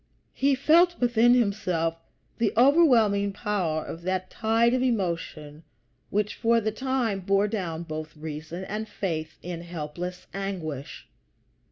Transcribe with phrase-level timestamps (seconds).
[0.33, 1.95] He felt within himself
[2.39, 5.61] the overwhelming power of that tide of emotion
[6.09, 11.07] which for the time bore down both reason and faith in helpless anguish.